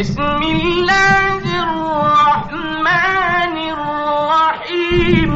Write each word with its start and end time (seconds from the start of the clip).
بسم 0.00 0.20
الله 0.22 1.42
الرحمن 1.62 2.94
الرحيم. 3.76 5.32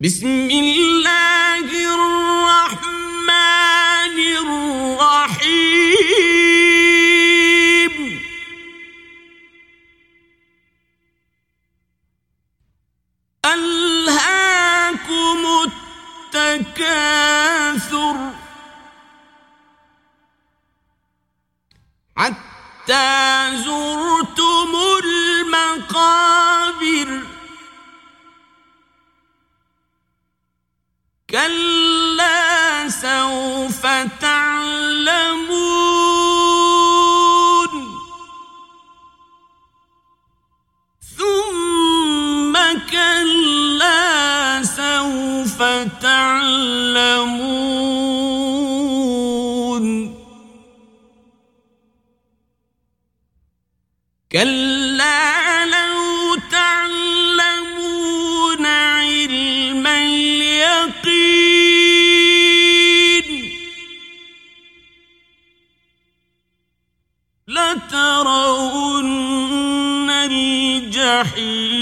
بسم 0.00 0.50
الله 0.50 1.66
الرحمن 1.94 3.26
الرحيم. 4.94 5.82
ألهاكم 13.44 15.40
التكاثر. 16.34 18.16
حتى 22.16 23.06
زرتم 23.56 24.07
لترون 67.48 69.00
الجحيم. 70.10 71.77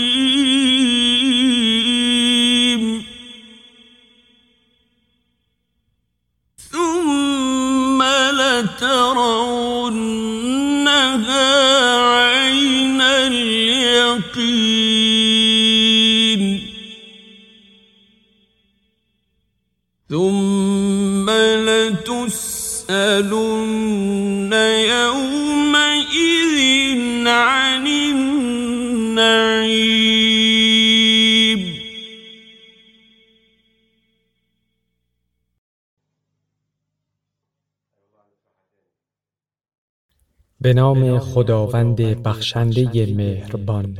به 40.61 40.73
نام 40.73 41.19
خداوند 41.19 41.97
بخشنده 41.97 43.07
مهربان. 43.15 43.99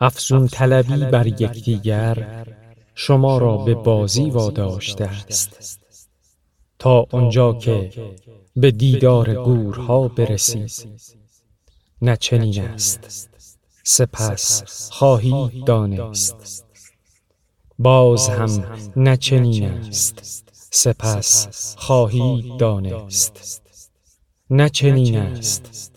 افزون 0.00 0.48
طلبی 0.48 1.04
بر 1.04 1.26
یکدیگر 1.26 2.46
شما 2.94 3.38
را 3.38 3.56
به 3.56 3.74
بازی 3.74 4.30
واداشته 4.30 5.04
است. 5.04 5.80
تا 6.78 7.06
آنجا 7.10 7.52
که 7.52 7.92
به 8.56 8.70
دیدار 8.70 9.34
گورها 9.34 10.08
برسید 10.08 10.88
نه 12.02 12.16
چنین 12.16 12.60
است. 12.60 13.28
سپس 13.84 14.90
خواهید 14.92 15.64
دانست. 15.64 16.64
باز 17.78 18.28
هم 18.28 18.76
نه 18.96 19.16
چنین 19.16 19.64
است. 19.64 20.42
سپس 20.70 21.76
خواهید 21.78 22.56
دانست. 22.56 23.69
نه 24.52 24.68
چنین 24.68 25.16
است 25.16 25.92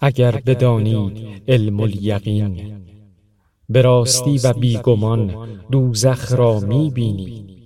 اگر 0.00 0.42
بدانید 0.46 1.42
علم 1.48 1.80
الیقین. 1.80 2.84
به 3.68 3.82
راستی 3.82 4.38
و 4.44 4.52
بیگمان 4.52 5.48
دوزخ 5.72 6.32
را 6.32 6.60
می 6.60 6.90
بینید 6.90 7.58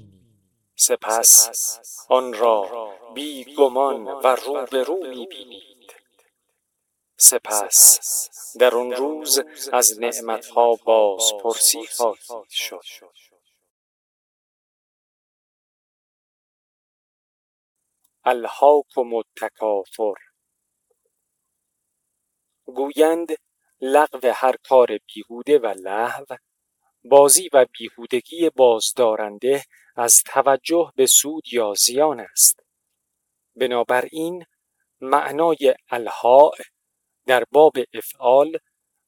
سپس 0.77 1.79
آن 2.09 2.33
را 2.33 2.67
بیگمان 3.15 4.05
و 4.05 4.37
روبرو 4.47 4.97
می 4.97 5.27
بینید 5.27 5.93
سپس 7.17 7.99
در 8.61 8.75
آن 8.75 8.93
روز 8.93 9.41
از 9.73 10.01
نعمتها 10.01 10.79
بازپرسی 10.85 11.87
خواهید 11.97 12.49
شد. 12.51 12.85
الهاکم 18.25 19.15
التکاثر 19.15 20.32
گویند 22.75 23.29
لغو 23.81 24.33
هر 24.35 24.57
کار 24.69 24.99
بیهوده 25.15 25.59
و 25.59 25.67
لهو 25.67 26.25
بازی 27.05 27.51
و 27.53 27.67
بیهودگی 27.79 28.51
بازدارنده 28.51 29.65
از 29.97 30.23
توجه 30.27 30.93
به 30.97 31.07
سود 31.07 31.53
یا 31.53 31.75
زیان 31.75 32.21
است. 32.21 32.61
بنابراین 33.57 34.45
معنای 35.01 35.75
الهاء 35.91 36.53
در 37.27 37.45
باب 37.51 37.77
افعال 37.95 38.59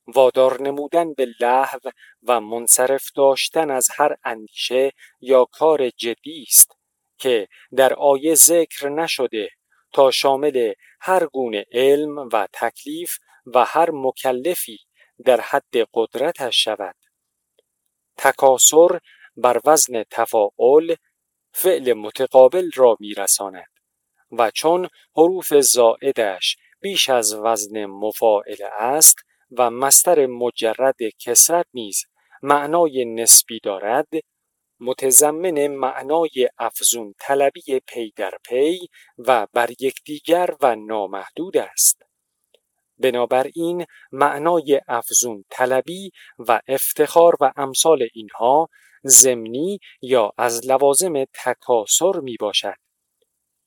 وادار 0.06 0.62
نمودن 0.62 1.14
به 1.14 1.26
لهو 1.40 1.78
و 2.22 2.40
منصرف 2.40 3.10
داشتن 3.16 3.70
از 3.70 3.88
هر 3.96 4.16
اندیشه 4.24 4.92
یا 5.20 5.44
کار 5.44 5.90
جدی 5.90 6.44
است 6.48 6.78
که 7.18 7.48
در 7.76 7.94
آیه 7.94 8.34
ذکر 8.34 8.88
نشده 8.88 9.48
تا 9.92 10.10
شامل 10.10 10.72
هر 11.00 11.26
گونه 11.26 11.64
علم 11.72 12.18
و 12.18 12.48
تکلیف 12.52 13.18
و 13.46 13.64
هر 13.64 13.90
مکلفی 13.90 14.78
در 15.24 15.40
حد 15.40 15.74
قدرتش 15.94 16.64
شود. 16.64 16.96
تکاسر 18.16 18.98
بر 19.36 19.60
وزن 19.64 20.02
تفاعل 20.10 20.94
فعل 21.52 21.92
متقابل 21.92 22.70
را 22.76 22.96
میرساند 23.00 23.70
و 24.32 24.50
چون 24.50 24.88
حروف 25.16 25.54
زائدش 25.54 26.56
بیش 26.80 27.08
از 27.08 27.34
وزن 27.34 27.86
مفاعل 27.86 28.62
است 28.78 29.16
و 29.58 29.70
مستر 29.70 30.26
مجرد 30.26 30.96
کسرت 31.18 31.66
نیز 31.74 32.04
معنای 32.42 33.04
نسبی 33.04 33.60
دارد 33.60 34.08
متضمن 34.80 35.66
معنای 35.66 36.48
افزون 36.58 37.14
طلبی 37.18 37.80
پی 37.86 38.12
در 38.16 38.38
پی 38.44 38.78
و 39.18 39.46
بر 39.52 39.70
یکدیگر 39.70 40.56
و 40.60 40.76
نامحدود 40.76 41.56
است. 41.56 42.03
بنابراین 43.04 43.86
معنای 44.12 44.80
افزون 44.88 45.44
طلبی 45.50 46.10
و 46.38 46.60
افتخار 46.68 47.36
و 47.40 47.52
امثال 47.56 48.08
اینها 48.14 48.68
زمینی 49.02 49.78
یا 50.02 50.32
از 50.38 50.66
لوازم 50.66 51.24
تکاسر 51.24 52.20
می 52.22 52.36
باشد. 52.40 52.74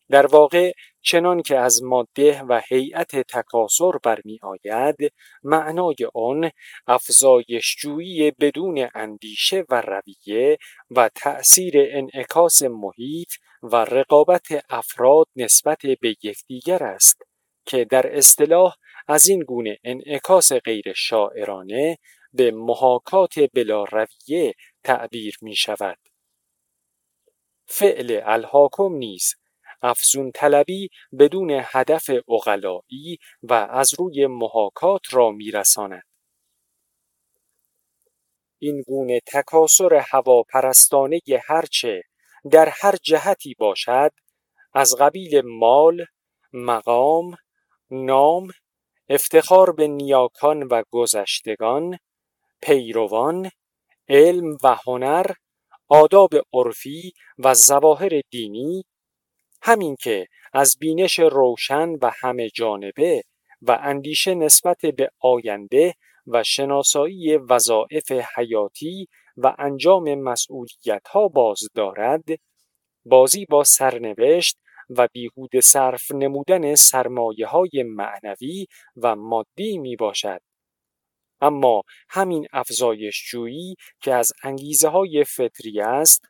در 0.09 0.25
واقع 0.25 0.71
چنان 1.01 1.41
که 1.41 1.57
از 1.57 1.83
ماده 1.83 2.41
و 2.41 2.61
هیئت 2.69 3.15
تکاسر 3.15 3.91
برمی 4.03 4.39
آید 4.41 5.13
معنای 5.43 5.95
آن 6.13 6.51
افزایشجویی 6.87 8.31
بدون 8.31 8.89
اندیشه 8.95 9.65
و 9.69 9.81
رویه 9.81 10.57
و 10.89 11.09
تأثیر 11.15 11.73
انعکاس 11.77 12.63
محیط 12.63 13.31
و 13.63 13.75
رقابت 13.75 14.47
افراد 14.69 15.27
نسبت 15.35 15.81
به 16.01 16.15
یکدیگر 16.23 16.83
است 16.83 17.21
که 17.65 17.85
در 17.85 18.17
اصطلاح 18.17 18.75
از 19.07 19.29
این 19.29 19.39
گونه 19.39 19.77
انعکاس 19.83 20.51
غیر 20.53 20.93
شاعرانه 20.93 21.97
به 22.33 22.51
محاکات 22.51 23.39
بلا 23.53 23.83
رویه 23.83 24.53
تعبیر 24.83 25.37
می 25.41 25.55
شود. 25.55 25.97
فعل 27.65 28.21
الحاکم 28.25 28.93
نیز 28.93 29.35
افزون 29.81 30.31
طلبی 30.31 30.89
بدون 31.19 31.61
هدف 31.63 32.09
اغلایی 32.29 33.17
و 33.43 33.53
از 33.53 33.93
روی 33.99 34.27
محاکات 34.27 35.01
را 35.13 35.31
میرساند. 35.31 36.03
این 38.59 38.81
گونه 38.81 39.19
تکاسر 39.25 39.93
هواپرستانه 39.93 41.19
هرچه 41.47 42.01
در 42.51 42.69
هر 42.81 42.95
جهتی 43.03 43.55
باشد 43.59 44.11
از 44.73 44.95
قبیل 44.99 45.41
مال، 45.45 46.05
مقام، 46.53 47.35
نام، 47.91 48.47
افتخار 49.09 49.71
به 49.71 49.87
نیاکان 49.87 50.63
و 50.63 50.83
گذشتگان، 50.91 51.99
پیروان، 52.61 53.49
علم 54.09 54.57
و 54.63 54.75
هنر، 54.87 55.25
آداب 55.87 56.29
عرفی 56.53 57.13
و 57.39 57.53
ظواهر 57.53 58.21
دینی 58.29 58.85
همین 59.61 59.95
که 59.95 60.27
از 60.53 60.77
بینش 60.79 61.19
روشن 61.19 61.89
و 61.89 62.11
همه 62.21 62.49
جانبه 62.49 63.23
و 63.61 63.79
اندیشه 63.81 64.35
نسبت 64.35 64.81
به 64.81 65.09
آینده 65.19 65.93
و 66.27 66.43
شناسایی 66.43 67.37
وظایف 67.37 68.11
حیاتی 68.11 69.07
و 69.37 69.55
انجام 69.59 70.15
مسئولیت 70.15 71.07
ها 71.11 71.27
باز 71.27 71.59
دارد 71.75 72.23
بازی 73.05 73.45
با 73.45 73.63
سرنوشت 73.63 74.57
و 74.89 75.07
بیهود 75.13 75.59
صرف 75.59 76.11
نمودن 76.11 76.75
سرمایه 76.75 77.47
های 77.47 77.83
معنوی 77.85 78.67
و 78.95 79.15
مادی 79.15 79.77
می 79.77 79.95
باشد. 79.95 80.41
اما 81.41 81.83
همین 82.09 82.47
افزایش 82.53 83.31
جویی 83.31 83.75
که 84.01 84.13
از 84.13 84.31
انگیزه 84.43 84.87
های 84.87 85.23
فطری 85.23 85.81
است 85.81 86.25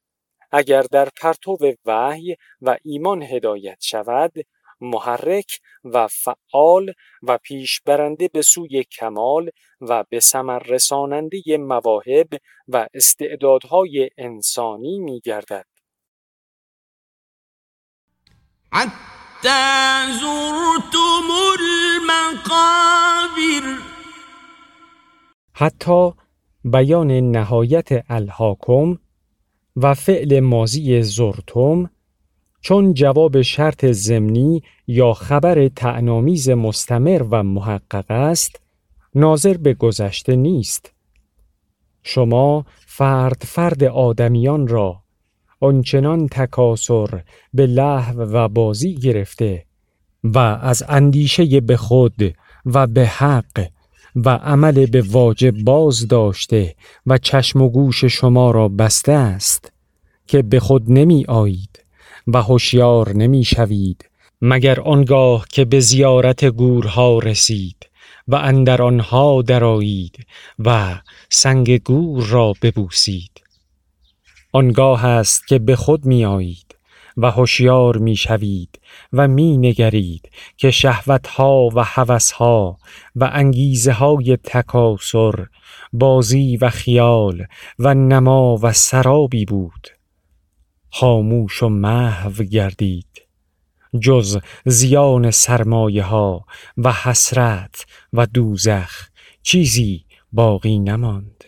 اگر 0.52 0.82
در 0.82 1.10
پرتو 1.22 1.58
وحی 1.86 2.36
و 2.62 2.78
ایمان 2.84 3.24
هدایت 3.24 3.78
شود 3.82 4.34
محرک 4.82 5.60
و 5.84 6.08
فعال 6.08 6.94
و 7.24 7.38
پیش 7.38 7.82
برنده 7.86 8.28
به 8.28 8.42
سوی 8.42 8.84
کمال 8.84 9.50
و 9.82 10.04
به 10.10 10.20
ثمر 10.20 10.60
رساننده 10.60 11.58
مواهب 11.58 12.28
و 12.68 12.88
استعدادهای 12.94 14.10
انسانی 14.18 15.00
می 15.00 15.20
گردد. 15.20 15.66
حتی 18.72 19.50
زرتم 20.20 21.28
المقابر. 21.60 22.84
حتی 25.54 26.12
بیان 26.64 27.12
نهایت 27.12 27.90
الهاکم 28.10 28.98
و 29.76 29.94
فعل 29.94 30.40
مازی 30.40 31.02
زرتم 31.04 31.90
چون 32.62 32.94
جواب 32.94 33.42
شرط 33.42 33.86
زمینی 33.86 34.64
یا 34.88 35.14
خبر 35.14 35.68
تعنامیز 35.68 36.50
مستمر 36.50 37.24
و 37.32 37.44
محقق 37.44 38.12
است 38.12 38.62
ناظر 39.16 39.58
به 39.58 39.74
گذشته 39.74 40.36
نیست. 40.36 40.94
شما 42.04 42.66
فرد 42.86 43.44
فرد 43.46 43.84
آدمیان 43.84 44.68
را 44.68 45.04
آنچنان 45.60 46.28
تکاسر 46.28 47.22
به 47.54 47.66
لحو 47.66 48.22
و 48.22 48.48
بازی 48.48 48.96
گرفته 48.96 49.66
و 50.24 50.38
از 50.38 50.84
اندیشه 50.90 51.62
به 51.62 51.78
خود 51.78 52.36
و 52.66 52.88
به 52.88 53.06
حق 53.06 53.68
و 54.16 54.30
عمل 54.30 54.86
به 54.86 55.02
واجب 55.02 55.52
باز 55.64 56.08
داشته 56.08 56.76
و 57.06 57.18
چشم 57.18 57.62
و 57.62 57.70
گوش 57.70 58.06
شما 58.06 58.52
را 58.52 58.68
بسته 58.68 59.12
است 59.12 59.72
که 60.28 60.42
به 60.42 60.60
خود 60.60 60.92
نمی 60.92 61.26
آیید 61.28 61.86
و 62.28 62.42
هوشیار 62.42 63.14
نمی 63.14 63.44
شوید 63.44 64.10
مگر 64.42 64.80
آنگاه 64.80 65.46
که 65.50 65.66
به 65.66 65.80
زیارت 65.80 66.46
گورها 66.46 67.20
رسید 67.20 67.90
و 68.28 68.36
اندر 68.36 68.82
آنها 68.82 69.42
درایید 69.42 70.26
و 70.60 70.96
سنگ 71.30 71.84
گور 71.84 72.24
را 72.26 72.54
ببوسید. 72.62 73.47
آنگاه 74.52 75.06
است 75.06 75.48
که 75.48 75.60
به 75.60 75.76
خود 75.76 76.06
می 76.06 76.26
آیید 76.26 76.78
و 77.18 77.32
هوشیار 77.32 77.98
می 77.98 78.16
شوید 78.16 78.80
و 79.14 79.28
می 79.28 79.58
نگرید 79.58 80.30
که 80.58 80.72
شهوتها 80.72 81.70
و 81.76 81.84
هوسها 81.84 82.78
و 83.16 83.30
انگیزه 83.34 83.92
های 83.92 84.38
تکاسر 84.44 85.48
بازی 85.94 86.58
و 86.58 86.70
خیال 86.70 87.46
و 87.80 87.94
نما 87.94 88.60
و 88.62 88.74
سرابی 88.74 89.46
بود. 89.46 89.88
خاموش 90.90 91.64
و 91.64 91.70
محو 91.70 92.44
گردید 92.44 93.28
جز 94.00 94.40
زیان 94.66 95.32
سرمایه 95.32 96.04
ها 96.04 96.46
و 96.78 96.94
حسرت 96.94 97.86
و 98.14 98.26
دوزخ 98.26 99.10
چیزی 99.44 100.06
باقی 100.32 100.80
نماند. 100.80 101.44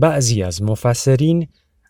بعضی 0.00 0.42
از 0.42 0.62
مفسرین 0.62 1.48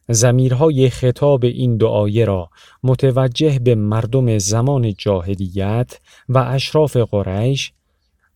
زمیرهای 0.08 0.90
خطاب 0.90 1.44
این 1.44 1.76
دعایه 1.76 2.24
را 2.24 2.50
متوجه 2.82 3.58
به 3.58 3.74
مردم 3.74 4.38
زمان 4.38 4.94
جاهلیت 4.94 5.98
و 6.28 6.38
اشراف 6.38 6.96
قریش 6.96 7.72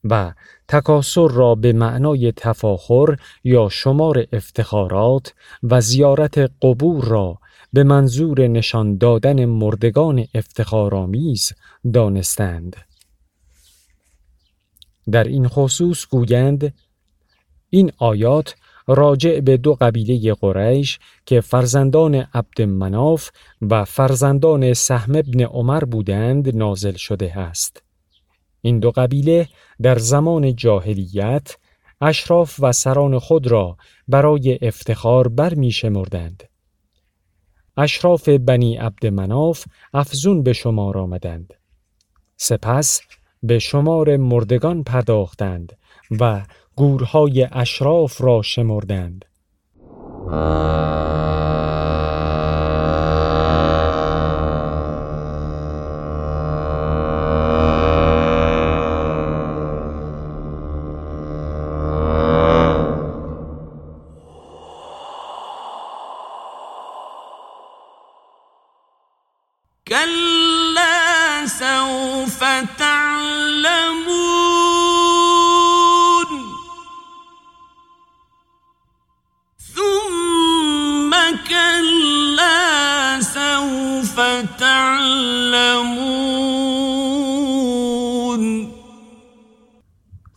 و 0.05 0.33
تکاسر 0.69 1.29
را 1.29 1.55
به 1.55 1.73
معنای 1.73 2.33
تفاخر 2.33 3.17
یا 3.45 3.69
شمار 3.69 4.27
افتخارات 4.33 5.35
و 5.63 5.81
زیارت 5.81 6.39
قبور 6.63 7.05
را 7.05 7.39
به 7.73 7.85
منظور 7.85 8.47
نشان 8.47 8.97
دادن 8.97 9.45
مردگان 9.45 10.27
افتخارآمیز 10.35 11.53
دانستند. 11.93 12.77
در 15.11 15.25
این 15.25 15.49
خصوص 15.49 16.07
گویند 16.07 16.75
این 17.71 17.93
آیات 17.99 18.55
راجع 18.87 19.41
به 19.41 19.57
دو 19.57 19.75
قبیله 19.75 20.35
قریش 20.35 20.99
که 21.27 21.41
فرزندان 21.41 22.15
عبد 22.15 22.63
مناف 22.63 23.31
و 23.63 23.85
فرزندان 23.85 24.75
سهم 24.75 25.15
ابن 25.17 25.45
عمر 25.45 25.85
بودند 25.85 26.57
نازل 26.57 26.93
شده 26.93 27.39
است. 27.39 27.83
این 28.61 28.79
دو 28.79 28.91
قبیله 28.91 29.49
در 29.83 29.99
زمان 29.99 30.57
جاهلیت 30.57 31.57
اشراف 32.01 32.57
و 32.59 32.73
سران 32.73 33.19
خود 33.19 33.47
را 33.47 33.77
برای 34.09 34.59
افتخار 34.63 35.29
برمی 35.29 35.71
شمردند. 35.71 36.43
اشراف 37.77 38.29
بنی 38.29 38.77
عبد 38.77 39.07
مناف 39.07 39.65
افزون 39.95 40.43
به 40.43 40.53
شمار 40.53 40.99
آمدند. 40.99 41.55
سپس 42.37 43.01
به 43.47 43.59
شمار 43.59 44.17
مردگان 44.17 44.85
پرداختند 44.85 45.73
و 46.21 46.43
گورهای 46.77 47.49
اشراف 47.53 48.21
را 48.23 48.43
شمردند. 48.43 49.25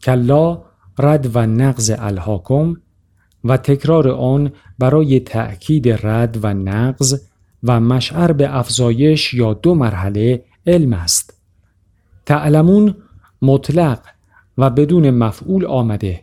کلا 0.07 0.61
رد 0.99 1.35
و 1.35 1.45
نقض 1.45 1.91
الحاکم 1.99 2.75
و 3.43 3.57
تکرار 3.57 4.09
آن 4.09 4.51
برای 4.79 5.19
تأکید 5.19 5.89
رد 5.89 6.39
و 6.43 6.53
نقض 6.53 7.21
و 7.63 7.79
مشعر 7.79 8.31
به 8.31 8.57
افزایش 8.57 9.33
یا 9.33 9.53
دو 9.53 9.75
مرحله 9.75 10.43
علم 10.67 10.93
است. 10.93 11.41
تعلمون 12.25 12.95
مطلق 13.41 13.99
و 14.57 14.69
بدون 14.69 15.09
مفعول 15.09 15.65
آمده 15.65 16.21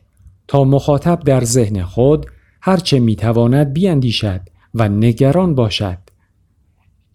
تا 0.49 0.65
مخاطب 0.65 1.21
در 1.21 1.45
ذهن 1.45 1.83
خود 1.83 2.27
هرچه 2.63 3.01
می‌تواند 3.01 3.73
بیاندیشد 3.73 4.41
و 4.75 4.89
نگران 4.89 5.55
باشد. 5.55 5.99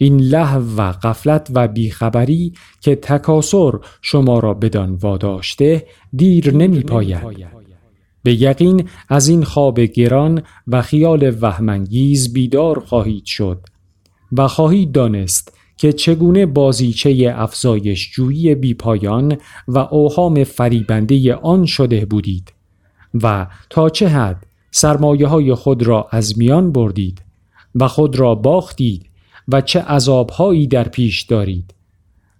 این 0.01 0.21
لحو 0.21 0.75
و 0.77 0.91
قفلت 0.91 1.47
و 1.53 1.67
بیخبری 1.67 2.53
که 2.81 2.95
تکاسر 2.95 3.73
شما 4.01 4.39
را 4.39 4.53
بدان 4.53 4.93
واداشته 4.93 5.85
دیر 6.13 6.53
نمی 6.53 6.79
پاید. 6.79 7.49
به 8.23 8.41
یقین 8.41 8.89
از 9.09 9.27
این 9.27 9.43
خواب 9.43 9.79
گران 9.79 10.41
و 10.67 10.81
خیال 10.81 11.35
وهمانگیز 11.41 12.33
بیدار 12.33 12.79
خواهید 12.79 13.25
شد 13.25 13.59
و 14.31 14.47
خواهید 14.47 14.91
دانست 14.91 15.57
که 15.77 15.93
چگونه 15.93 16.45
بازیچه 16.45 17.33
افزایش 17.35 18.11
جویی 18.11 18.55
بیپایان 18.55 19.37
و 19.67 19.77
اوهام 19.77 20.43
فریبنده 20.43 21.35
آن 21.35 21.65
شده 21.65 22.05
بودید 22.05 22.53
و 23.23 23.47
تا 23.69 23.89
چه 23.89 24.07
حد 24.07 24.45
سرمایه 24.71 25.27
های 25.27 25.53
خود 25.53 25.83
را 25.83 26.07
از 26.11 26.37
میان 26.37 26.71
بردید 26.71 27.21
و 27.75 27.87
خود 27.87 28.19
را 28.19 28.35
باختید 28.35 29.08
و 29.51 29.61
چه 29.61 29.81
عذابهایی 29.81 30.67
در 30.67 30.87
پیش 30.87 31.21
دارید. 31.21 31.73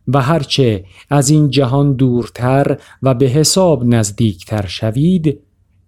و 0.08 0.22
هرچه 0.22 0.86
از 1.10 1.30
این 1.30 1.50
جهان 1.50 1.94
دورتر 1.94 2.78
و 3.04 3.14
به 3.14 3.26
حساب 3.26 3.84
نزدیکتر 3.86 4.66
شوید 4.66 5.40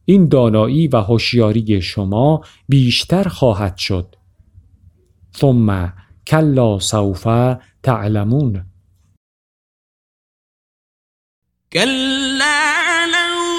این 0.05 0.27
دانایی 0.27 0.87
و 0.87 0.97
هوشیاری 0.97 1.81
شما 1.81 2.41
بیشتر 2.69 3.23
خواهد 3.23 3.77
شد. 3.77 4.15
ثم 5.37 5.93
کلا 6.27 6.79
سوف 6.79 7.27
تعلمون. 7.83 8.65
كلا 11.73 13.05
لو 13.13 13.50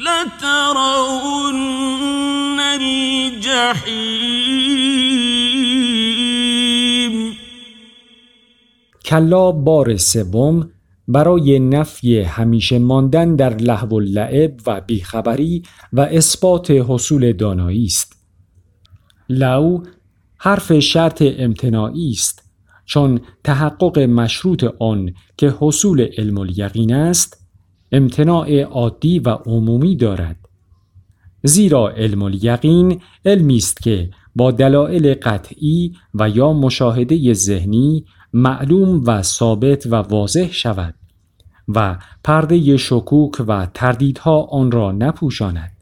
لترون 0.00 1.60
الجحیم 2.60 3.90
کلا 9.04 9.52
بار 9.52 9.96
سوم 9.96 10.70
برای 11.08 11.58
نفی 11.58 12.20
همیشه 12.20 12.78
ماندن 12.78 13.36
در 13.36 13.56
لحو 13.56 13.96
و 13.96 14.00
لعب 14.00 14.56
و 14.66 14.80
بیخبری 14.80 15.62
و 15.92 16.00
اثبات 16.00 16.70
حصول 16.70 17.32
دانایی 17.32 17.84
است. 17.84 18.16
لو 19.28 19.82
حرف 20.38 20.78
شرط 20.78 21.22
امتناعی 21.38 22.10
است 22.10 22.42
چون 22.84 23.20
تحقق 23.44 23.98
مشروط 23.98 24.64
آن 24.78 25.14
که 25.36 25.54
حصول 25.60 26.08
علم 26.18 26.38
الیقین 26.38 26.94
است 26.94 27.39
امتناع 27.92 28.60
عادی 28.62 29.18
و 29.18 29.28
عمومی 29.28 29.96
دارد 29.96 30.36
زیرا 31.42 31.90
علم 31.90 32.22
الیقین 32.22 33.00
علمی 33.24 33.56
است 33.56 33.82
که 33.82 34.10
با 34.36 34.50
دلایل 34.50 35.14
قطعی 35.14 35.92
و 36.14 36.28
یا 36.28 36.52
مشاهده 36.52 37.32
ذهنی 37.32 38.04
معلوم 38.32 39.02
و 39.06 39.22
ثابت 39.22 39.86
و 39.86 39.94
واضح 39.94 40.52
شود 40.52 40.94
و 41.68 41.98
پرده 42.24 42.76
شکوک 42.76 43.44
و 43.48 43.66
تردیدها 43.74 44.42
آن 44.42 44.70
را 44.70 44.92
نپوشاند 44.92 45.72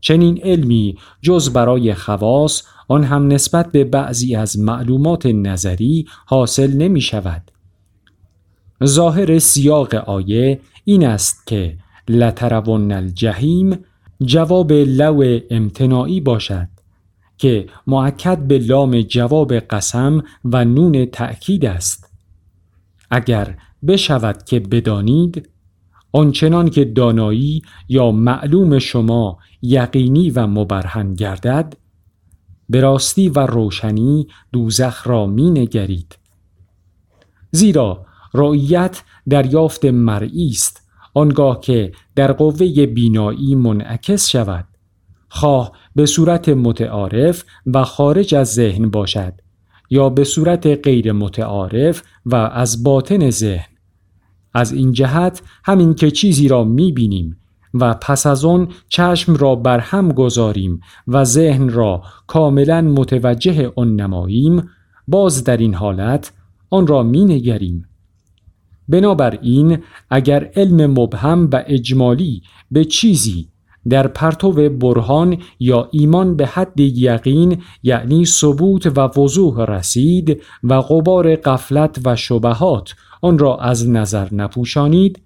چنین 0.00 0.40
علمی 0.42 0.98
جز 1.22 1.52
برای 1.52 1.94
خواص 1.94 2.62
آن 2.88 3.04
هم 3.04 3.26
نسبت 3.26 3.72
به 3.72 3.84
بعضی 3.84 4.36
از 4.36 4.58
معلومات 4.58 5.26
نظری 5.26 6.06
حاصل 6.26 6.72
نمی 6.72 7.00
شود. 7.00 7.50
ظاهر 8.84 9.38
سیاق 9.38 9.94
آیه 9.94 10.60
این 10.84 11.06
است 11.06 11.46
که 11.46 11.76
لترون 12.08 12.92
الجحیم 12.92 13.78
جواب 14.24 14.72
لو 14.72 15.40
امتناعی 15.50 16.20
باشد 16.20 16.68
که 17.38 17.66
معکد 17.86 18.38
به 18.38 18.58
لام 18.58 19.00
جواب 19.00 19.54
قسم 19.54 20.24
و 20.44 20.64
نون 20.64 21.06
تأکید 21.06 21.66
است 21.66 22.10
اگر 23.10 23.56
بشود 23.86 24.42
که 24.42 24.60
بدانید 24.60 25.48
آنچنان 26.12 26.70
که 26.70 26.84
دانایی 26.84 27.62
یا 27.88 28.10
معلوم 28.10 28.78
شما 28.78 29.38
یقینی 29.62 30.30
و 30.30 30.46
مبرهن 30.46 31.14
گردد 31.14 31.76
به 32.68 32.80
راستی 32.80 33.28
و 33.28 33.38
روشنی 33.38 34.26
دوزخ 34.52 35.06
را 35.06 35.26
می 35.26 35.50
نگرید. 35.50 36.18
زیرا 37.50 38.06
رؤیت 38.34 39.02
دریافت 39.28 39.84
مرئی 39.84 40.48
است 40.48 40.82
آنگاه 41.14 41.60
که 41.60 41.92
در 42.16 42.32
قوه 42.32 42.86
بینایی 42.86 43.54
منعکس 43.54 44.28
شود 44.28 44.64
خواه 45.28 45.72
به 45.96 46.06
صورت 46.06 46.48
متعارف 46.48 47.44
و 47.66 47.84
خارج 47.84 48.34
از 48.34 48.54
ذهن 48.54 48.90
باشد 48.90 49.32
یا 49.90 50.08
به 50.08 50.24
صورت 50.24 50.66
غیر 50.66 51.12
متعارف 51.12 52.02
و 52.26 52.34
از 52.34 52.82
باطن 52.82 53.30
ذهن 53.30 53.72
از 54.54 54.72
این 54.72 54.92
جهت 54.92 55.42
همین 55.64 55.94
که 55.94 56.10
چیزی 56.10 56.48
را 56.48 56.64
می 56.64 56.92
بینیم 56.92 57.36
و 57.74 57.94
پس 57.94 58.26
از 58.26 58.44
آن 58.44 58.68
چشم 58.88 59.36
را 59.36 59.54
بر 59.54 59.78
هم 59.78 60.12
گذاریم 60.12 60.80
و 61.08 61.24
ذهن 61.24 61.68
را 61.68 62.02
کاملا 62.26 62.80
متوجه 62.82 63.72
آن 63.76 63.96
نماییم 63.96 64.68
باز 65.08 65.44
در 65.44 65.56
این 65.56 65.74
حالت 65.74 66.32
آن 66.70 66.86
را 66.86 67.02
می 67.02 67.24
نگریم. 67.24 67.84
بنابراین 68.88 69.78
اگر 70.10 70.50
علم 70.56 70.90
مبهم 70.90 71.48
و 71.52 71.62
اجمالی 71.66 72.42
به 72.70 72.84
چیزی 72.84 73.48
در 73.88 74.06
پرتو 74.06 74.52
برهان 74.70 75.38
یا 75.60 75.88
ایمان 75.92 76.36
به 76.36 76.46
حد 76.46 76.80
یقین 76.80 77.62
یعنی 77.82 78.24
ثبوت 78.24 78.98
و 78.98 79.20
وضوح 79.20 79.64
رسید 79.64 80.42
و 80.62 80.80
غبار 80.80 81.36
قفلت 81.36 82.00
و 82.04 82.16
شبهات 82.16 82.94
آن 83.22 83.38
را 83.38 83.56
از 83.56 83.88
نظر 83.88 84.34
نپوشانید 84.34 85.22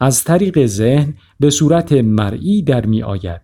از 0.00 0.24
طریق 0.24 0.66
ذهن 0.66 1.14
به 1.40 1.50
صورت 1.50 1.92
مرئی 1.92 2.62
در 2.62 2.86
می 2.86 3.02
آید. 3.02 3.40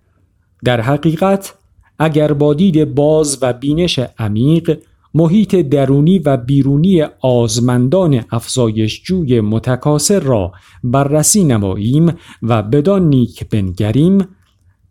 در 0.64 0.80
حقیقت 0.80 1.54
اگر 1.99 2.33
با 2.33 2.54
دید 2.54 2.95
باز 2.95 3.38
و 3.42 3.52
بینش 3.52 4.00
عمیق 4.19 4.78
محیط 5.14 5.55
درونی 5.55 6.19
و 6.19 6.37
بیرونی 6.37 7.02
آزمندان 7.21 8.25
افزایش 8.31 9.02
جوی 9.02 9.40
متکاسر 9.40 10.21
را 10.21 10.52
بررسی 10.85 11.45
نماییم 11.45 12.12
و 12.43 12.62
بدان 12.62 13.09
نیک 13.09 13.49
بنگریم 13.49 14.26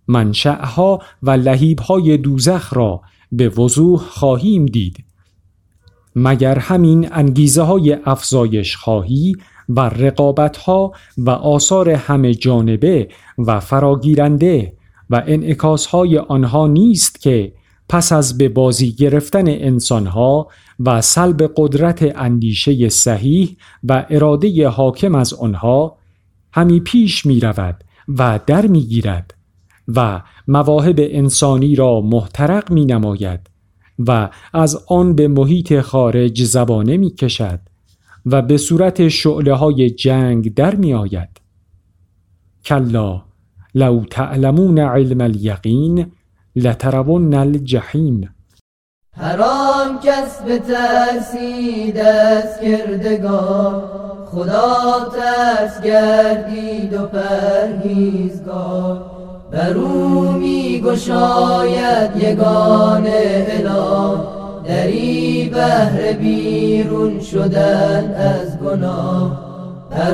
منشأها 0.08 1.00
و 1.24 1.32
لحیبهای 1.32 2.18
دوزخ 2.18 2.74
را 2.74 3.02
به 3.32 3.50
وضوح 3.50 4.00
خواهیم 4.00 4.66
دید. 4.66 5.06
مگر 6.16 6.60
همین 6.60 7.10
انگیزه 7.12 7.62
های 7.62 7.98
افزایش 8.06 8.76
خواهی 8.76 9.36
و 9.70 9.80
رقابت 9.80 10.58
ها 10.58 10.92
و 11.18 11.30
آثار 11.30 11.90
همه 11.90 12.34
جانبه 12.34 13.10
و 13.38 13.60
فراگیرنده 13.60 14.74
و 15.10 15.24
انعکاس 15.28 15.86
های 15.86 16.18
آنها 16.18 16.68
نیست 16.68 17.22
که 17.22 17.54
پس 17.90 18.12
از 18.12 18.38
به 18.38 18.50
بازی 18.50 18.92
گرفتن 18.92 19.48
انسانها 19.48 20.48
و 20.80 21.02
سلب 21.02 21.52
قدرت 21.58 22.18
اندیشه 22.18 22.90
صحیح 22.90 23.58
و 23.84 24.06
اراده 24.10 24.70
حاکم 24.70 25.16
از 25.16 25.34
آنها 25.34 25.98
همی 26.54 26.80
پیش 26.80 27.26
می 27.26 27.40
رود 27.40 27.84
و 28.08 28.40
در 28.48 28.68
می 28.68 28.82
گیرد 28.82 29.34
و 29.88 30.22
مواهب 30.48 30.96
انسانی 31.00 31.76
را 31.76 32.02
محترق 32.02 32.72
می 32.72 32.86
نماید 32.86 33.40
و 34.00 34.30
از 34.54 34.84
آن 34.88 35.16
به 35.16 35.28
محیط 35.28 35.82
خارج 35.82 36.44
زبانه 36.44 36.98
می 36.98 37.10
کشد 37.10 37.60
و 38.26 38.42
به 38.42 38.58
صورت 38.58 39.08
شعله 39.08 39.54
های 39.54 39.90
جنگ 39.90 40.54
در 40.54 40.76
می 40.76 40.94
آید. 40.94 41.30
کلا 42.66 43.22
لو 43.76 44.06
تعلمون 44.06 44.80
علم 44.80 45.22
الیقین 45.22 46.06
لترون 46.64 47.34
الجحیم 47.34 48.36
هر 49.18 49.42
آن 49.42 50.00
کس 50.04 50.42
به 50.42 50.60
ترسید 50.60 51.98
از 51.98 52.60
کردگار 52.62 53.84
خدا 54.32 55.10
ترس 55.16 55.82
گردید 55.82 56.94
و 56.94 57.06
پرهیزگار. 57.06 59.02
بر 59.52 59.74
می 60.40 60.82
گشاید 60.86 62.24
یگان 62.24 63.08
اله 63.08 64.18
دری 64.66 65.50
بهر 65.54 66.14
بیرون 66.14 67.20
شدن 67.20 68.16
از 68.16 68.60
گناه. 68.60 69.50
بر 69.92 70.14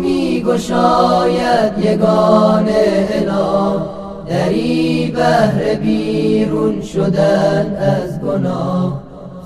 می 0.00 0.42
گشاید 0.46 1.78
یگان 1.78 2.68
اله 2.68 3.99
دری 4.30 5.12
بهر 5.16 5.74
بیرون 5.74 6.82
شدن 6.82 7.76
از 7.76 8.20
گناه. 8.20 9.02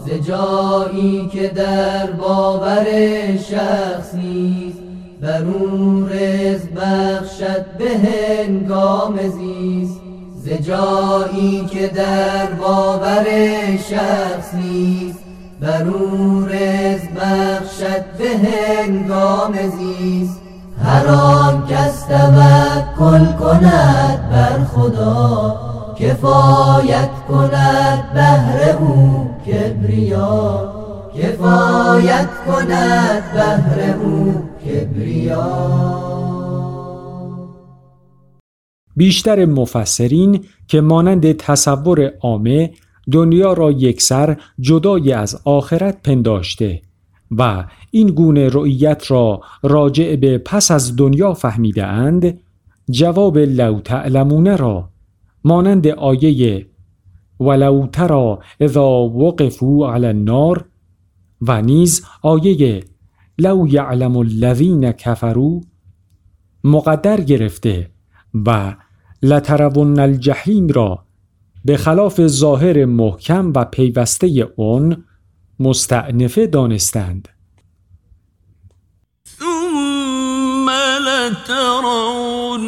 ز 0.07 0.27
جایی 0.29 1.29
که 1.33 1.49
در 1.49 2.11
باور 2.11 2.87
شخص 3.37 4.15
نیست 4.15 4.79
بر 5.21 5.43
او 5.43 6.07
رزق 6.07 6.69
بخشد 6.77 7.65
به 7.79 7.91
هنگام 7.99 9.19
زیست. 9.29 10.01
ز 10.37 10.49
جایی 10.49 11.67
که 11.71 11.87
در 11.87 12.47
باور 12.47 13.27
شخص 13.77 14.55
نیست 14.55 15.19
بر 15.61 15.83
او 15.83 16.41
رزق 16.47 17.09
بخشد 17.17 18.05
به 18.19 18.49
هنگام 18.49 19.53
زیست. 19.79 20.44
هر 20.83 21.07
آن 21.07 21.67
کس 21.67 22.07
توکل 22.07 23.27
کند 23.39 24.31
بر 24.31 24.65
خدا 24.65 25.57
کفایت 25.99 27.11
کند 27.29 28.13
بهر 28.15 28.77
او 28.81 29.31
کبریا. 29.47 30.75
کفایت 31.19 32.29
کند 32.47 33.23
بهر 33.35 33.95
او 34.03 34.35
کبریا. 34.65 35.75
بیشتر 38.97 39.45
مفسرین 39.45 40.45
که 40.69 40.81
مانند 40.81 41.33
تصور 41.33 42.13
عامه 42.21 42.71
دنیا 43.13 43.53
را 43.53 43.71
یکسر 43.71 44.37
جدای 44.61 45.13
از 45.13 45.41
آخرت 45.45 46.03
پنداشته 46.03 46.83
و 47.39 47.65
این 47.95 48.07
گونه 48.07 48.49
رؤیت 48.49 49.11
را 49.11 49.41
راجع 49.63 50.17
به 50.17 50.39
پس 50.39 50.71
از 50.71 50.97
دنیا 50.97 51.35
فهمیده 51.35 51.87
اند 51.87 52.41
جواب 52.91 53.39
لو 53.39 53.81
تعلمونه 53.81 54.57
را 54.57 54.89
مانند 55.45 55.87
آیه 55.87 56.67
ولو 57.41 57.87
ترا 57.87 58.39
اذا 58.61 58.89
وقفوا 58.91 59.95
علی 59.95 60.07
النار 60.07 60.65
و 61.41 61.63
نیز 61.63 62.05
آیه 62.23 62.85
لو 63.39 63.67
یعلم 63.69 64.17
الذین 64.17 64.93
کفروا 64.93 65.61
مقدر 66.65 67.21
گرفته 67.21 67.91
و 68.47 68.75
لترون 69.23 69.99
الجحیم 69.99 70.69
را 70.69 71.05
به 71.65 71.77
خلاف 71.77 72.27
ظاهر 72.27 72.85
محکم 72.85 73.53
و 73.57 73.65
پیوسته 73.65 74.53
اون 74.57 75.05
مستعنفه 75.61 76.47
دانستند. 76.47 77.29
لترونها 81.07 82.65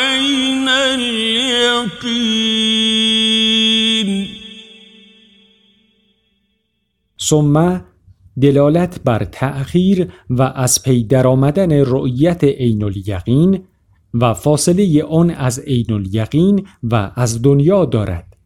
عین 0.00 0.68
الیقین 0.68 2.34
ثم 7.20 7.80
دلالت 8.40 9.00
بر 9.04 9.24
تأخیر 9.24 10.12
و 10.30 10.42
از 10.42 10.82
پی 10.82 11.04
درآمدن 11.04 11.72
رؤیت 11.72 12.44
عین 12.44 12.84
الیقین 12.84 13.64
و 14.14 14.34
فاصله 14.34 15.02
آن 15.02 15.30
از 15.30 15.58
عین 15.58 15.92
الیقین 15.92 16.66
و 16.82 17.10
از 17.14 17.42
دنیا 17.42 17.84
دارد. 17.84 18.36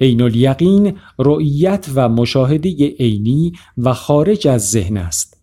عین 0.00 0.22
الیقین 0.22 0.98
رؤیت 1.18 1.86
و 1.94 2.08
مشاهده 2.08 2.88
عینی 2.88 3.52
و 3.78 3.92
خارج 3.92 4.48
از 4.48 4.70
ذهن 4.70 4.96
است. 4.96 5.39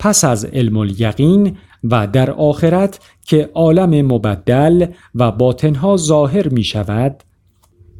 پس 0.00 0.24
از 0.24 0.44
علم 0.44 0.76
الیقین 0.76 1.56
و 1.84 2.06
در 2.06 2.30
آخرت 2.30 3.00
که 3.24 3.50
عالم 3.54 4.06
مبدل 4.06 4.86
و 5.14 5.32
باطنها 5.32 5.96
ظاهر 5.96 6.48
می 6.48 6.64
شود 6.64 7.22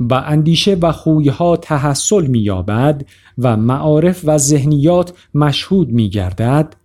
و 0.00 0.14
اندیشه 0.14 0.74
و 0.74 0.92
خویها 0.92 1.56
تحصل 1.56 2.26
می 2.26 2.38
یابد 2.38 3.06
و 3.38 3.56
معارف 3.56 4.20
و 4.24 4.38
ذهنیات 4.38 5.12
مشهود 5.34 5.88
می 5.88 6.08
گردد 6.08 6.76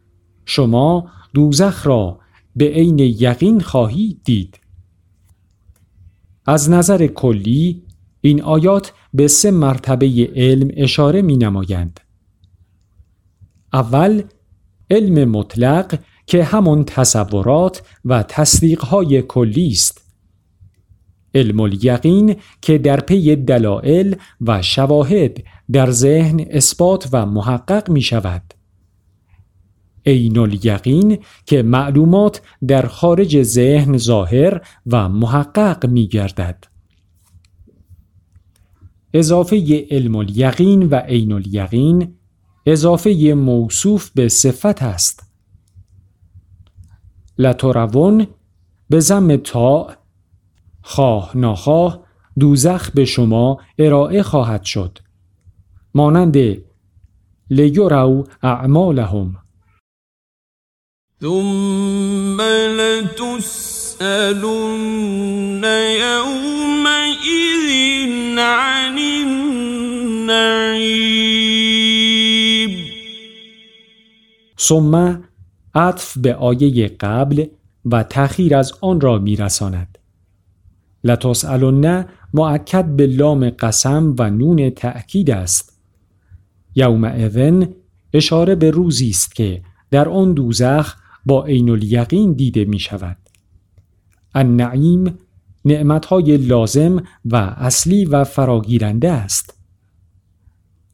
شما 0.46 1.08
دوزخ 1.34 1.88
را 1.88 2.20
به 2.56 2.66
عین 2.66 3.00
یقین 3.00 3.62
خواهید 3.62 4.22
دید 4.24 4.60
از 6.46 6.70
نظر 6.70 7.08
کلی 7.08 7.84
این 8.22 8.42
آیات 8.42 8.94
به 9.14 9.28
سه 9.28 9.52
مرتبه 9.52 10.32
علم 10.36 10.72
اشاره 10.78 11.22
می 11.22 11.38
نمایند. 11.38 12.00
اول 13.74 14.24
علم 14.92 15.30
مطلق 15.32 16.00
که 16.28 16.44
همون 16.44 16.84
تصورات 16.84 17.84
و 18.06 18.24
تصدیقهای 18.24 19.22
کلی 19.22 19.68
است. 19.68 20.06
علم 21.36 21.60
الیقین 21.60 22.36
که 22.62 22.78
در 22.78 23.00
پی 23.00 23.36
دلائل 23.36 24.16
و 24.42 24.62
شواهد 24.62 25.44
در 25.72 25.92
ذهن 25.92 26.46
اثبات 26.50 27.10
و 27.12 27.26
محقق 27.26 27.90
می 27.90 28.02
شود. 28.02 28.54
عین 30.06 30.38
الیقین 30.38 31.18
که 31.46 31.64
معلومات 31.64 32.42
در 32.68 32.88
خارج 32.88 33.44
ذهن 33.44 33.98
ظاهر 33.98 34.62
و 34.88 35.10
محقق 35.10 35.86
می 35.86 36.08
گردد. 36.08 36.64
اضافه 39.14 39.88
علم 39.92 40.16
الیقین 40.16 40.84
و 40.84 40.96
عین 40.96 41.32
الیقین 41.32 42.16
اضافه 42.66 43.34
موصوف 43.38 44.10
به 44.10 44.30
صفت 44.30 44.84
است. 44.84 45.24
لترون 47.38 48.28
به 48.90 49.00
زم 49.00 49.36
تا 49.36 49.88
خواه 50.82 51.38
ناخواه 51.38 52.06
دوزخ 52.40 52.92
به 52.92 53.06
شما 53.06 53.60
ارائه 53.80 54.24
خواهد 54.24 54.64
شد. 54.64 55.00
مانند 55.96 56.38
لیورو 57.50 58.28
اعمالهم 58.44 59.36
ثم 61.22 62.42
لتسألن 62.82 64.04
يومئذ 66.00 67.70
عن 68.40 68.98
النعيم 69.00 70.66
ثم 74.60 75.24
عطف 75.76 76.18
به 76.18 76.36
آیه 76.36 76.88
قبل 76.88 77.46
و 77.86 78.04
تأخیر 78.04 78.56
از 78.56 78.74
آن 78.82 79.02
را 79.02 79.20
میرساند. 79.20 79.98
لتسألن 81.04 82.06
معکد 82.34 82.86
به 82.86 83.08
لام 83.08 83.50
قسم 83.50 84.16
و 84.20 84.30
نون 84.30 84.70
تأکید 84.70 85.32
است. 85.32 85.80
یوم 86.76 87.04
اذن 87.04 87.68
اشاره 88.14 88.56
به 88.56 88.72
روزی 88.72 89.10
است 89.10 89.36
که 89.36 89.62
در 89.92 90.10
آن 90.10 90.34
دوزخ 90.34 90.96
با 91.26 91.46
عین 91.46 91.70
الیقین 91.70 92.34
دیده 92.34 92.66
می 92.66 92.80
شود. 92.80 93.18
النعیم 94.34 95.18
نعمتهای 95.66 96.38
لازم 96.38 97.04
و 97.26 97.36
اصلی 97.36 98.06
و 98.06 98.24
فراگیرنده 98.24 99.12
است. 99.12 99.58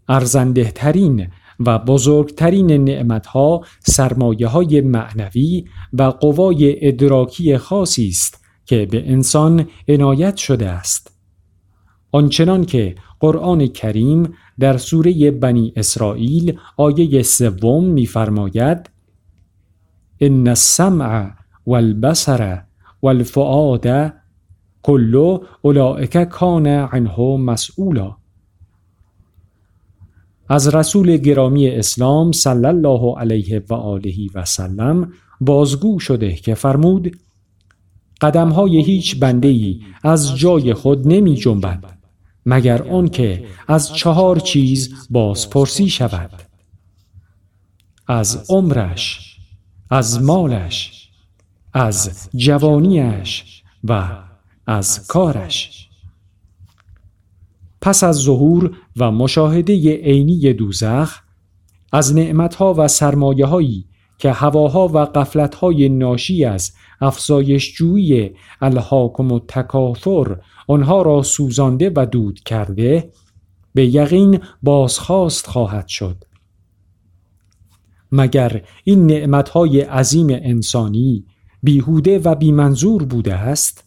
ارزنده 0.07 0.71
ترین 0.71 1.27
و 1.65 1.79
بزرگترین 1.79 2.83
نعمتها 2.83 3.61
سرمایه 3.79 4.47
های 4.47 4.81
معنوی 4.81 5.65
و 5.93 6.03
قوای 6.03 6.87
ادراکی 6.87 7.57
خاصی 7.57 8.07
است 8.07 8.45
که 8.65 8.85
به 8.85 9.11
انسان 9.11 9.67
عنایت 9.87 10.37
شده 10.37 10.69
است. 10.69 11.11
آنچنان 12.11 12.65
که 12.65 12.95
قرآن 13.19 13.67
کریم 13.67 14.33
در 14.59 14.77
سوره 14.77 15.31
بنی 15.31 15.73
اسرائیل 15.75 16.59
آیه 16.77 17.23
سوم 17.23 17.85
می‌فرماید 17.85 18.89
ان 20.19 20.47
السمع 20.47 21.31
والبصر 21.67 22.61
والفؤاد 23.01 24.13
کل 24.83 25.37
اولئک 25.61 26.17
کان 26.23 26.67
عنه 26.67 27.37
مسئولا 27.37 28.20
از 30.51 30.75
رسول 30.75 31.17
گرامی 31.17 31.67
اسلام 31.67 32.31
صلی 32.31 32.65
الله 32.65 33.19
علیه 33.19 33.63
و 33.69 33.73
آله 33.73 34.13
و 34.33 34.45
سلم 34.45 35.13
بازگو 35.41 35.99
شده 35.99 36.33
که 36.35 36.55
فرمود 36.55 37.17
قدمهای 38.21 38.83
هیچ 38.83 39.19
بنده 39.19 39.47
ای 39.47 39.81
از 40.03 40.37
جای 40.37 40.73
خود 40.73 41.07
نمی 41.07 41.35
جنبد 41.35 41.97
مگر 42.45 42.89
آنکه 42.89 43.45
از 43.67 43.93
چهار 43.93 44.39
چیز 44.39 45.07
بازپرسی 45.09 45.89
شود 45.89 46.31
از 48.07 48.45
عمرش 48.49 49.37
از 49.89 50.21
مالش 50.21 51.09
از 51.73 52.29
جوانیش 52.35 53.63
و 53.83 54.07
از 54.67 55.07
کارش. 55.07 55.80
پس 57.81 58.03
از 58.03 58.15
ظهور 58.15 58.77
و 58.97 59.11
مشاهده 59.11 59.95
عینی 59.95 60.53
دوزخ 60.53 61.19
از 61.91 62.15
نعمتها 62.15 62.75
و 62.77 62.87
سرمایه 62.87 63.45
هایی 63.45 63.85
که 64.17 64.31
هواها 64.31 64.87
و 64.87 64.97
قفلتهای 64.97 65.89
ناشی 65.89 66.45
از 66.45 66.71
افزایش 67.01 67.75
جویی 67.75 68.31
الهاکم 68.61 69.31
و 69.31 69.39
تکاثر 69.47 70.37
آنها 70.67 71.01
را 71.01 71.23
سوزانده 71.23 71.91
و 71.95 72.05
دود 72.05 72.39
کرده 72.39 73.11
به 73.73 73.85
یقین 73.85 74.39
بازخواست 74.63 75.47
خواهد 75.47 75.87
شد. 75.87 76.23
مگر 78.11 78.61
این 78.83 79.05
نعمتهای 79.05 79.81
عظیم 79.81 80.27
انسانی 80.29 81.25
بیهوده 81.63 82.19
و 82.19 82.35
بیمنظور 82.35 83.03
بوده 83.03 83.33
است؟ 83.33 83.83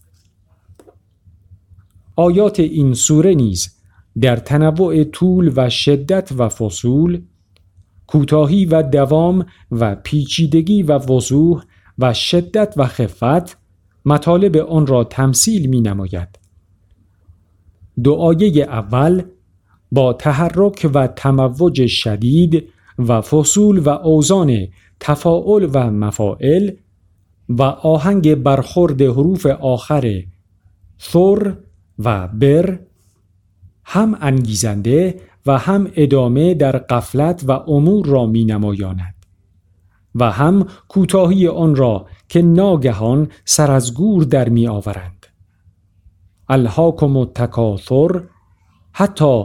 آیات 2.16 2.61
این 2.61 2.94
سوره 2.94 3.35
نیز 3.35 3.74
در 4.20 4.37
تنوع 4.37 5.05
طول 5.05 5.53
و 5.57 5.70
شدت 5.70 6.33
و 6.38 6.48
فصول 6.48 7.22
کوتاهی 8.07 8.64
و 8.64 8.83
دوام 8.83 9.46
و 9.70 9.94
پیچیدگی 9.94 10.83
و 10.83 10.98
وضوح 10.98 11.62
و 11.98 12.14
شدت 12.14 12.74
و 12.77 12.87
خفت 12.87 13.59
مطالب 14.05 14.57
آن 14.57 14.87
را 14.87 15.05
تمثیل 15.05 15.66
می 15.66 15.81
نماید. 15.81 16.38
دعایه 18.05 18.64
اول 18.64 19.22
با 19.92 20.12
تحرک 20.12 20.90
و 20.94 21.07
تموج 21.07 21.87
شدید 21.87 22.68
و 22.98 23.20
فصول 23.20 23.79
و 23.79 23.88
اوزان 23.88 24.68
تفاعل 25.00 25.68
و 25.72 25.90
مفاعل 25.90 26.70
و 27.48 27.62
آهنگ 27.62 28.35
برخورد 28.35 29.03
حروف 29.03 29.46
آخر 29.46 30.22
ثر 31.00 31.57
و 31.98 32.29
بر 32.29 32.79
هم 33.85 34.18
انگیزنده 34.20 35.20
و 35.47 35.59
هم 35.59 35.90
ادامه 35.97 36.55
در 36.55 36.77
قفلت 36.77 37.44
و 37.47 37.53
امور 37.53 38.07
را 38.07 38.27
می 38.27 38.44
نمایاند 38.44 39.14
و 40.14 40.31
هم 40.31 40.66
کوتاهی 40.88 41.49
آن 41.49 41.77
را 41.77 42.07
که 42.29 42.42
ناگهان 42.42 43.29
سر 43.44 43.70
از 43.70 43.94
گور 43.94 44.25
در 44.25 44.49
می 44.49 44.68
آورند. 44.68 45.27
الهاکم 46.49 47.16
التکاثر 47.16 48.23
حتی 48.92 49.44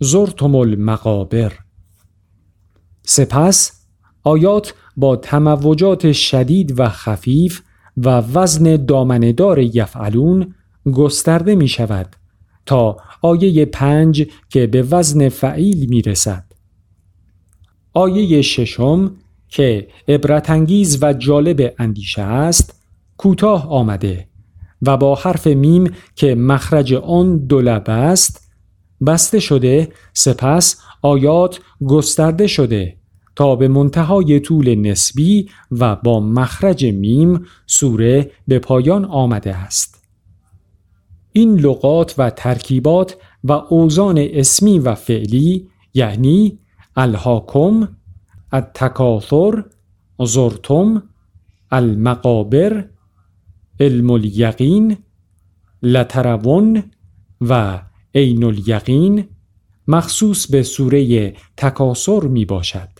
زرتم 0.00 0.54
المقابر. 0.54 1.52
سپس 3.02 3.86
آیات 4.24 4.74
با 4.96 5.16
تموجات 5.16 6.12
شدید 6.12 6.80
و 6.80 6.88
خفیف 6.88 7.62
و 7.96 8.08
وزن 8.20 8.76
دامندار 8.76 9.58
یفعلون 9.58 10.54
گسترده 10.94 11.54
می 11.54 11.68
شود 11.68 12.16
تا 12.70 12.96
آیه 13.22 13.64
پنج 13.64 14.26
که 14.48 14.66
به 14.66 14.82
وزن 14.82 15.28
فعیل 15.28 15.88
می 15.88 16.02
رسد. 16.02 16.44
آیه 17.92 18.42
ششم 18.42 19.12
که 19.48 19.88
عبرتانگیز 20.08 21.02
و 21.02 21.12
جالب 21.12 21.74
اندیشه 21.78 22.22
است 22.22 22.82
کوتاه 23.16 23.70
آمده 23.70 24.26
و 24.82 24.96
با 24.96 25.14
حرف 25.14 25.46
میم 25.46 25.92
که 26.16 26.34
مخرج 26.34 26.94
آن 26.94 27.38
دولب 27.38 27.84
است 27.90 28.52
بسته 29.06 29.40
شده 29.40 29.88
سپس 30.12 30.76
آیات 31.02 31.60
گسترده 31.86 32.46
شده 32.46 32.96
تا 33.36 33.56
به 33.56 33.68
منتهای 33.68 34.40
طول 34.40 34.74
نسبی 34.74 35.48
و 35.70 35.96
با 35.96 36.20
مخرج 36.20 36.84
میم 36.84 37.46
سوره 37.66 38.30
به 38.48 38.58
پایان 38.58 39.04
آمده 39.04 39.56
است. 39.56 39.99
این 41.32 41.56
لغات 41.56 42.14
و 42.18 42.30
ترکیبات 42.30 43.16
و 43.44 43.52
اوزان 43.52 44.18
اسمی 44.18 44.78
و 44.78 44.94
فعلی 44.94 45.68
یعنی 45.94 46.58
الهاکم، 46.96 47.88
التکاثر، 48.52 49.64
زرتم، 50.20 51.02
المقابر، 51.70 52.84
علم 53.80 54.10
الیقین، 54.10 54.96
لترون 55.82 56.82
و 57.40 57.82
عین 58.14 58.44
الیقین 58.44 59.24
مخصوص 59.88 60.46
به 60.46 60.62
سوره 60.62 61.34
تکاسر 61.56 62.20
می 62.20 62.44
باشد. 62.44 62.99